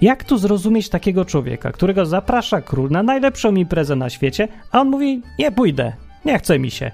[0.00, 4.88] Jak tu zrozumieć takiego człowieka, którego zaprasza król na najlepszą imprezę na świecie, a on
[4.88, 5.92] mówi: Nie pójdę,
[6.24, 6.90] nie chce mi się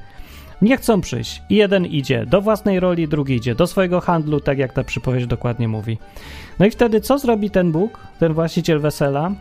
[0.62, 1.42] nie chcą przyjść.
[1.50, 5.26] I jeden idzie do własnej roli, drugi idzie do swojego handlu, tak jak ta przypowieść
[5.26, 5.98] dokładnie mówi.
[6.58, 9.32] No i wtedy co zrobi ten Bóg, ten właściciel wesela?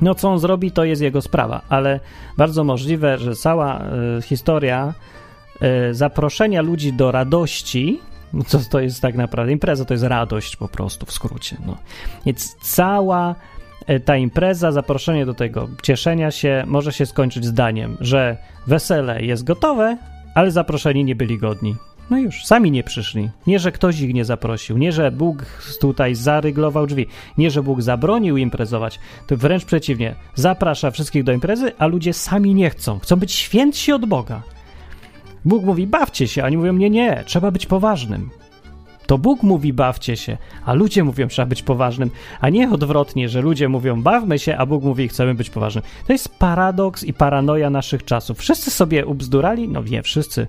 [0.00, 2.00] No co on zrobi, to jest jego sprawa, ale
[2.38, 3.82] bardzo możliwe, że cała
[4.18, 4.94] y, historia
[5.90, 8.00] y, zaproszenia ludzi do radości,
[8.32, 11.56] no co to jest tak naprawdę impreza, to jest radość po prostu w skrócie.
[11.66, 11.76] No.
[12.26, 13.34] Więc cała
[14.04, 19.96] ta impreza, zaproszenie do tego cieszenia się może się skończyć zdaniem, że wesele jest gotowe,
[20.34, 21.76] ale zaproszeni nie byli godni.
[22.10, 23.30] No już, sami nie przyszli.
[23.46, 25.46] Nie, że ktoś ich nie zaprosił, nie, że Bóg
[25.80, 27.06] tutaj zaryglował drzwi,
[27.38, 30.14] nie, że Bóg zabronił imprezować, to wręcz przeciwnie.
[30.34, 32.98] Zaprasza wszystkich do imprezy, a ludzie sami nie chcą.
[32.98, 34.42] Chcą być świętsi od Boga.
[35.44, 38.30] Bóg mówi, bawcie się, a oni mówią, nie, nie, trzeba być poważnym.
[39.06, 43.40] To Bóg mówi bawcie się, a ludzie mówią trzeba być poważnym, a nie odwrotnie, że
[43.40, 45.84] ludzie mówią bawmy się, a Bóg mówi chcemy być poważnym.
[46.06, 48.38] To jest paradoks i paranoja naszych czasów.
[48.38, 50.46] Wszyscy sobie ubzdurali, no nie wszyscy,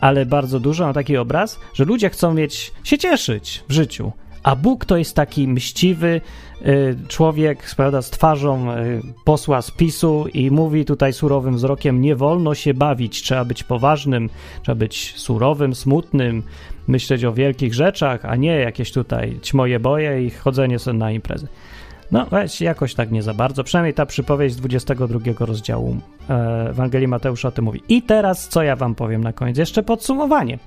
[0.00, 4.12] ale bardzo dużo na taki obraz, że ludzie chcą mieć się cieszyć w życiu,
[4.46, 6.20] a Bóg to jest taki mściwy
[6.66, 12.16] y, człowiek, prawda, z twarzą y, posła z PiSu i mówi tutaj surowym wzrokiem: Nie
[12.16, 14.30] wolno się bawić, trzeba być poważnym,
[14.62, 16.42] trzeba być surowym, smutnym,
[16.88, 21.46] myśleć o wielkich rzeczach, a nie jakieś tutaj ćmoje boje i chodzenie sobie na imprezy.
[22.12, 22.26] No,
[22.60, 23.64] jakoś tak nie za bardzo.
[23.64, 25.96] Przynajmniej ta przypowieść z 22 rozdziału
[26.30, 27.82] e, Ewangelii Mateusza o tym mówi.
[27.88, 29.58] I teraz, co ja wam powiem na koniec?
[29.58, 30.58] Jeszcze podsumowanie,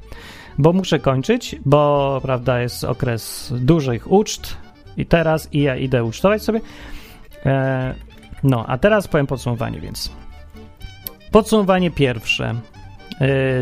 [0.59, 4.57] bo muszę kończyć, bo, prawda, jest okres dużych uczt
[4.97, 6.61] i teraz i ja idę ucztować sobie.
[7.45, 7.95] E,
[8.43, 10.11] no, a teraz powiem podsumowanie, więc.
[11.31, 12.49] Podsumowanie pierwsze.
[12.49, 12.57] E,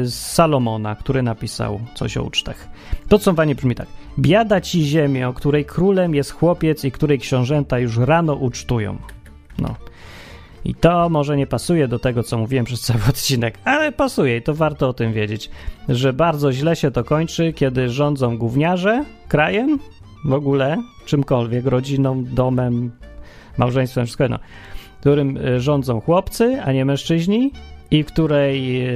[0.05, 2.67] z Salomona, który napisał coś o ucztach.
[3.09, 3.87] Podsumowanie brzmi tak.
[4.19, 8.97] Biada ci ziemię, o której królem jest chłopiec i której książęta już rano ucztują.
[9.59, 9.75] No.
[10.67, 14.41] I to może nie pasuje do tego, co mówiłem przez cały odcinek, ale pasuje i
[14.41, 15.49] to warto o tym wiedzieć,
[15.89, 19.79] że bardzo źle się to kończy, kiedy rządzą gówniarze krajem,
[20.25, 22.91] w ogóle, czymkolwiek, rodziną, domem,
[23.57, 24.39] małżeństwem, wszystko jedno,
[24.99, 27.51] którym e, rządzą chłopcy, a nie mężczyźni
[27.91, 28.91] i której e,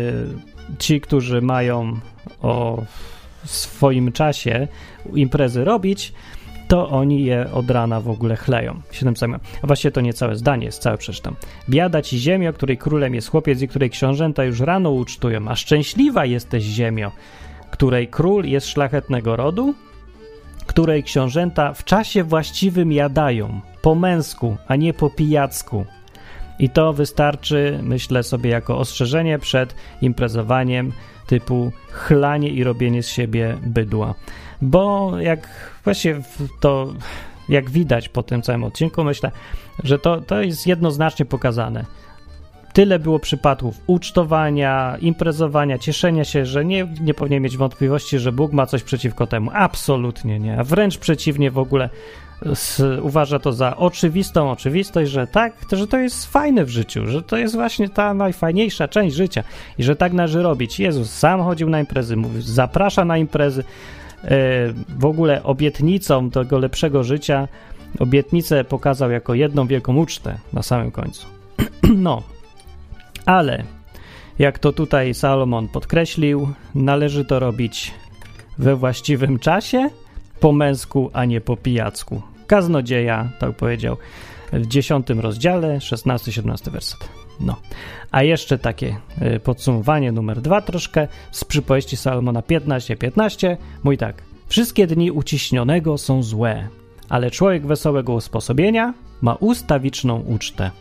[0.80, 1.94] ci, którzy mają
[2.42, 2.84] o
[3.46, 4.68] swoim czasie
[5.16, 6.14] imprezy robić,
[6.72, 8.82] to oni je od rana w ogóle chleją.
[9.62, 11.36] A właściwie to nie całe zdanie, jest całe przeczytam.
[11.70, 16.26] Biada ci ziemio, której królem jest chłopiec i której książęta już rano ucztują, a szczęśliwa
[16.26, 17.12] jesteś ziemio,
[17.72, 19.74] której król jest szlachetnego rodu,
[20.66, 25.86] której książęta w czasie właściwym jadają, po męsku, a nie po pijacku.
[26.60, 30.92] I to wystarczy, myślę sobie, jako ostrzeżenie przed imprezowaniem
[31.28, 34.16] typu chlanie i robienie z siebie bydła.
[34.62, 35.48] Bo jak
[35.84, 36.22] właśnie
[36.60, 36.94] to,
[37.50, 39.32] jak widać po tym całym odcinku, myślę,
[39.84, 41.86] że to, to jest jednoznacznie pokazane.
[42.74, 48.54] Tyle było przypadków ucztowania, imprezowania, cieszenia się, że nie, nie powinien mieć wątpliwości, że Bóg
[48.54, 49.52] ma coś przeciwko temu.
[49.54, 50.60] Absolutnie nie.
[50.60, 51.90] A wręcz przeciwnie, w ogóle
[53.02, 57.38] uważa to za oczywistą oczywistość, że tak, że to jest fajne w życiu, że to
[57.38, 59.44] jest właśnie ta najfajniejsza część życia
[59.78, 60.80] i że tak należy robić.
[60.80, 63.64] Jezus sam chodził na imprezy, mówił, zaprasza na imprezy.
[64.24, 64.28] E,
[64.98, 67.48] w ogóle obietnicą tego lepszego życia,
[68.00, 71.28] obietnicę pokazał jako jedną wielką ucztę na samym końcu.
[71.96, 72.24] No,
[73.26, 73.64] ale
[74.40, 77.94] jak to tutaj Salomon podkreślił, należy to robić
[78.58, 79.90] we właściwym czasie,
[80.40, 83.98] po męsku, a nie po pijacku kaznodzieja, tak powiedział
[84.54, 87.21] w dziesiątym rozdziale, 16-17 werset.
[87.46, 87.56] No.
[88.12, 88.96] A jeszcze takie
[89.36, 92.98] y, podsumowanie numer dwa troszkę z przypowieści Salomona 15:15.
[92.98, 93.58] 15.
[93.84, 94.22] Mój tak.
[94.48, 96.68] Wszystkie dni uciśnionego są złe,
[97.10, 100.72] ale człowiek wesołego usposobienia ma ustawiczną ucztę.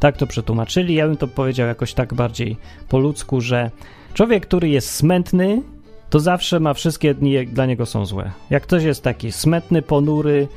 [0.00, 0.94] Tak to przetłumaczyli.
[0.94, 2.56] Ja bym to powiedział jakoś tak bardziej
[2.88, 3.70] po ludzku, że
[4.14, 5.62] człowiek, który jest smętny,
[6.10, 8.30] to zawsze ma wszystkie dni dla niego są złe.
[8.50, 10.48] Jak ktoś jest taki smętny, ponury,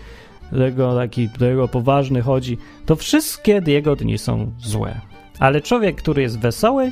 [0.51, 5.01] tego taki tego poważny chodzi, to wszystkie jego dni są złe.
[5.39, 6.91] Ale człowiek, który jest wesoły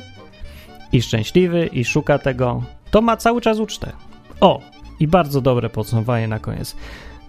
[0.92, 3.92] i szczęśliwy i szuka tego, to ma cały czas ucztę.
[4.40, 4.60] O,
[5.00, 6.76] i bardzo dobre podsumowanie na koniec.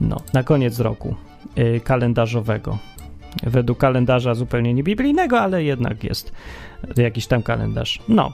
[0.02, 1.16] No, na koniec roku
[1.56, 2.78] yy, kalendarzowego.
[3.44, 6.32] Według kalendarza zupełnie niebiblijnego, ale jednak jest
[6.98, 8.00] jakiś tam kalendarz.
[8.08, 8.34] No,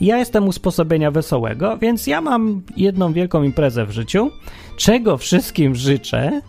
[0.00, 4.30] ja jestem usposobienia wesołego, więc ja mam jedną wielką imprezę w życiu,
[4.76, 6.40] czego wszystkim życzę,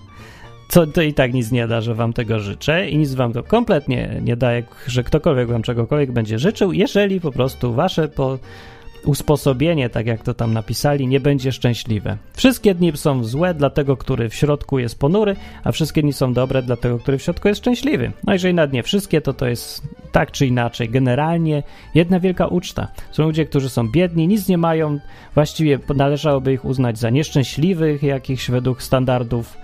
[0.71, 3.43] co to i tak nic nie da, że wam tego życzę i nic wam to
[3.43, 8.39] kompletnie nie daje, że ktokolwiek wam czegokolwiek będzie życzył, jeżeli po prostu wasze po
[9.05, 12.17] usposobienie, tak jak to tam napisali, nie będzie szczęśliwe.
[12.33, 16.33] Wszystkie dni są złe dla tego, który w środku jest ponury, a wszystkie dni są
[16.33, 18.11] dobre dla tego, który w środku jest szczęśliwy.
[18.23, 21.63] No jeżeli nad nie wszystkie, to to jest tak czy inaczej, generalnie
[21.95, 22.87] jedna wielka uczta.
[23.11, 24.99] Są ludzie, którzy są biedni, nic nie mają,
[25.33, 29.57] właściwie należałoby ich uznać za nieszczęśliwych, jakichś według standardów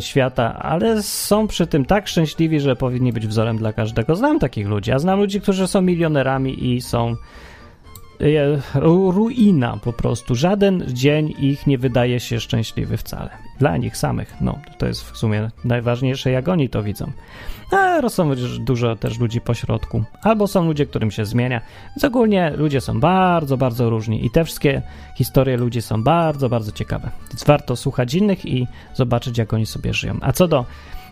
[0.00, 4.16] świata, ale są przy tym tak szczęśliwi, że powinni być wzorem dla każdego.
[4.16, 7.16] Znam takich ludzi, a znam ludzi, którzy są milionerami i są
[8.74, 10.34] ruina po prostu.
[10.34, 13.30] Żaden dzień ich nie wydaje się szczęśliwy wcale.
[13.58, 14.34] Dla nich samych.
[14.40, 17.12] No, to jest w sumie najważniejsze, jak oni to widzą.
[17.72, 18.30] A są
[18.60, 20.04] dużo też ludzi po środku.
[20.22, 21.60] Albo są ludzie, którym się zmienia.
[21.96, 24.82] Więc ogólnie ludzie są bardzo, bardzo różni i te wszystkie
[25.16, 27.10] historie ludzi są bardzo, bardzo ciekawe.
[27.28, 30.18] Więc warto słuchać innych i zobaczyć, jak oni sobie żyją.
[30.20, 30.64] A co do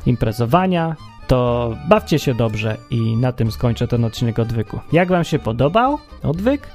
[0.06, 4.80] imprezowania, to bawcie się dobrze i na tym skończę ten odcinek odwyku.
[4.92, 6.68] Jak Wam się podobał odwyk?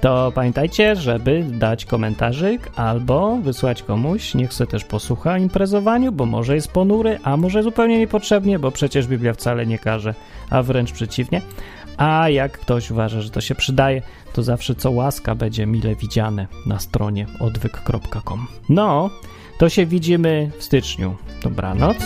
[0.00, 6.26] To pamiętajcie, żeby dać komentarzyk albo wysłać komuś, niech se też posłucha o imprezowaniu, bo
[6.26, 10.14] może jest ponury, a może zupełnie niepotrzebnie, bo przecież Biblia wcale nie każe,
[10.50, 11.42] a wręcz przeciwnie.
[11.96, 16.46] A jak ktoś uważa, że to się przydaje, to zawsze co łaska będzie mile widziane
[16.66, 18.46] na stronie odwyk.com.
[18.68, 19.10] No,
[19.58, 21.16] to się widzimy w styczniu.
[21.42, 21.96] Dobranoc.